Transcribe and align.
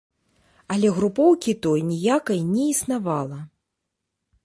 Але 0.75 0.89
групоўкі 0.97 1.55
той 1.67 1.85
ніякай 1.91 2.43
не 2.53 2.63
існавала. 2.73 3.39